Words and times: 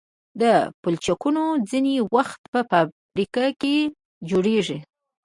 دا 0.41 0.53
پلچکونه 0.81 1.43
ځینې 1.69 1.93
وخت 2.15 2.41
په 2.53 2.59
فابریکه 2.69 3.45
کې 3.61 3.75
جوړیږي 4.29 4.79